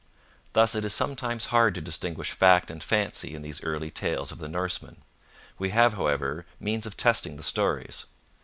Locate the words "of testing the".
6.87-7.43